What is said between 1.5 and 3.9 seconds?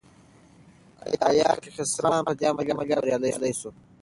کیخسرو خان په دې عملیاتو کې بریالی شو؟